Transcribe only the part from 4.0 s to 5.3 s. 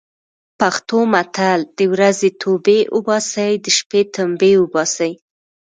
تمبې اوباسي.